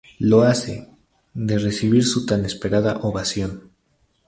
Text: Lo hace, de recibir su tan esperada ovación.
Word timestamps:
Lo 0.17 0.41
hace, 0.41 0.89
de 1.35 1.59
recibir 1.59 2.03
su 2.03 2.25
tan 2.25 2.43
esperada 2.43 2.97
ovación. 3.03 3.69